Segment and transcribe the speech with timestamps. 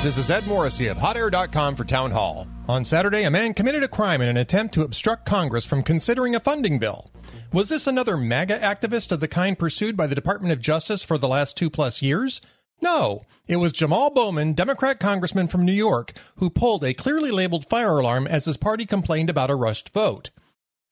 [0.00, 2.46] This is Ed Morrissey of HotAir.com for Town Hall.
[2.68, 6.36] On Saturday, a man committed a crime in an attempt to obstruct Congress from considering
[6.36, 7.10] a funding bill.
[7.52, 11.18] Was this another MAGA activist of the kind pursued by the Department of Justice for
[11.18, 12.40] the last two plus years?
[12.80, 17.68] No, it was Jamaal Bowman, Democrat congressman from New York, who pulled a clearly labeled
[17.68, 20.30] fire alarm as his party complained about a rushed vote.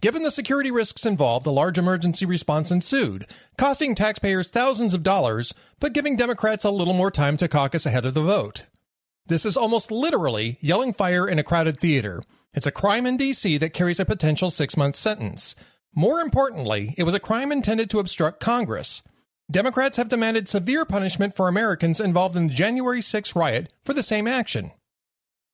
[0.00, 3.26] Given the security risks involved, a large emergency response ensued,
[3.58, 8.06] costing taxpayers thousands of dollars, but giving Democrats a little more time to caucus ahead
[8.06, 8.64] of the vote.
[9.26, 12.22] This is almost literally yelling fire in a crowded theater.
[12.52, 15.54] It's a crime in DC that carries a potential six month sentence.
[15.94, 19.02] More importantly, it was a crime intended to obstruct Congress.
[19.50, 24.02] Democrats have demanded severe punishment for Americans involved in the January 6 riot for the
[24.02, 24.72] same action.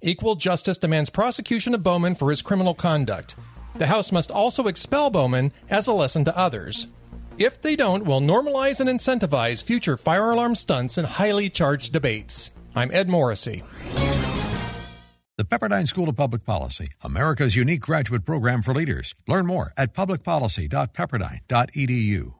[0.03, 3.37] Equal Justice demands prosecution of Bowman for his criminal conduct.
[3.77, 6.89] The House must also expel Bowman as a lesson to others.
[7.39, 12.51] If they don't, we'll normalize and incentivize future fire alarm stunts in highly charged debates.
[12.75, 13.63] I'm Ed Morrissey.
[15.37, 19.15] The Pepperdine School of Public Policy, America's unique graduate program for leaders.
[19.27, 22.40] Learn more at publicpolicy.pepperdine.edu.